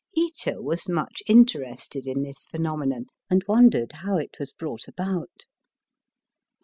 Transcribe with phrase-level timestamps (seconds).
[0.17, 5.45] Ito was much interested in this phenomenon, and wondered how it was brought about.